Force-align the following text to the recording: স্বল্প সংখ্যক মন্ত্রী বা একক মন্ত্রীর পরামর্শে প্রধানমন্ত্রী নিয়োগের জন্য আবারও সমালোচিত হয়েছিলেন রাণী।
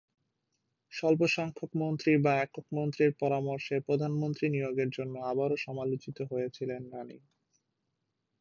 স্বল্প 0.93 1.21
সংখ্যক 1.35 1.71
মন্ত্রী 1.81 2.11
বা 2.25 2.33
একক 2.37 2.65
মন্ত্রীর 2.77 3.11
পরামর্শে 3.21 3.75
প্রধানমন্ত্রী 3.87 4.45
নিয়োগের 4.49 4.89
জন্য 4.89 5.13
আবারও 5.31 5.57
সমালোচিত 5.65 6.17
হয়েছিলেন 6.31 6.81
রাণী। 6.93 7.19